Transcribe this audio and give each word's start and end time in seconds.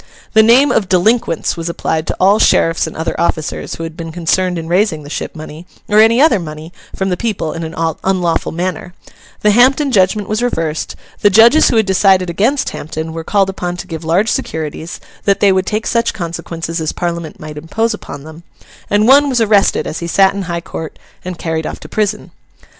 The 0.33 0.41
name 0.41 0.71
of 0.71 0.89
Delinquents 0.89 1.55
was 1.55 1.69
applied 1.69 2.07
to 2.07 2.17
all 2.19 2.39
sheriffs 2.39 2.87
and 2.87 2.97
other 2.97 3.13
officers 3.21 3.75
who 3.75 3.83
had 3.83 3.95
been 3.95 4.11
concerned 4.11 4.57
in 4.57 4.67
raising 4.67 5.03
the 5.03 5.11
ship 5.11 5.35
money, 5.35 5.67
or 5.87 5.99
any 5.99 6.19
other 6.19 6.39
money, 6.39 6.73
from 6.95 7.09
the 7.09 7.15
people, 7.15 7.53
in 7.53 7.63
an 7.63 7.75
unlawful 8.03 8.51
manner; 8.51 8.95
the 9.41 9.51
Hampden 9.51 9.91
judgment 9.91 10.27
was 10.27 10.41
reversed; 10.41 10.95
the 11.19 11.29
judges 11.29 11.67
who 11.67 11.75
had 11.75 11.85
decided 11.85 12.31
against 12.31 12.71
Hampden 12.71 13.13
were 13.13 13.23
called 13.23 13.51
upon 13.51 13.77
to 13.77 13.85
give 13.85 14.03
large 14.03 14.31
securities 14.31 14.99
that 15.25 15.39
they 15.39 15.51
would 15.51 15.67
take 15.67 15.85
such 15.85 16.15
consequences 16.15 16.81
as 16.81 16.91
Parliament 16.93 17.39
might 17.39 17.55
impose 17.59 17.93
upon 17.93 18.23
them; 18.23 18.41
and 18.89 19.07
one 19.07 19.29
was 19.29 19.39
arrested 19.39 19.85
as 19.85 19.99
he 19.99 20.07
sat 20.07 20.33
in 20.33 20.41
High 20.49 20.61
Court, 20.61 20.97
and 21.23 21.37
carried 21.37 21.67
off 21.67 21.79
to 21.79 21.87
prison. 21.87 22.31